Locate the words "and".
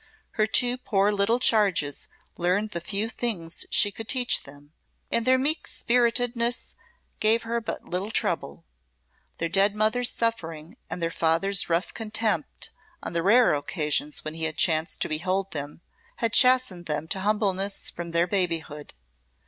5.11-5.27, 10.89-11.03